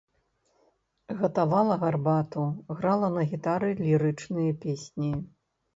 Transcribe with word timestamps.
Гатавала 1.19 1.75
гарбату, 1.85 2.43
грала 2.81 3.09
на 3.19 3.29
гітары 3.35 3.69
лірычныя 3.87 4.51
песні. 4.67 5.11